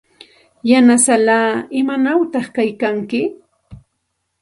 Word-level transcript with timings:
Yanasallaa, 0.69 1.51
¿imanawta 1.79 2.39
kaykanki? 2.55 3.21